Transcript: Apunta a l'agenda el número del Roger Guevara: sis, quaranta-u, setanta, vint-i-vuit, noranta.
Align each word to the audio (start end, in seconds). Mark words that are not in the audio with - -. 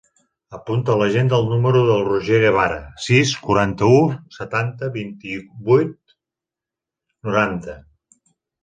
Apunta 0.57 0.93
a 0.93 1.01
l'agenda 1.01 1.37
el 1.41 1.51
número 1.51 1.83
del 1.89 2.01
Roger 2.07 2.39
Guevara: 2.45 2.79
sis, 3.09 3.35
quaranta-u, 3.45 4.01
setanta, 4.41 4.93
vint-i-vuit, 4.99 6.19
noranta. 7.31 7.81